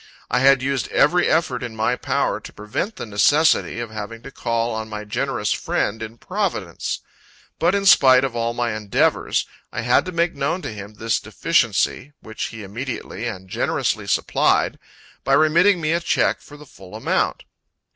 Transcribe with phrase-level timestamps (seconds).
[0.31, 4.31] I had used every effort in my power to prevent the necessity of having to
[4.31, 7.01] call on my generous friend in Providence.
[7.59, 11.19] But in spite of all my endeavors, I had to make known to him this
[11.19, 14.79] deficiency, which he immediately and generously supplied,
[15.23, 17.43] by remitting me a check for the full amount.